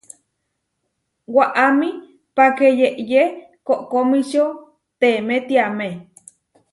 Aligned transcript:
Waʼámi 1.35 1.89
páke 2.35 2.67
yeʼyé 2.79 3.21
koʼkomičio 3.67 4.45
teemé 4.99 5.35
tiamé. 5.47 5.87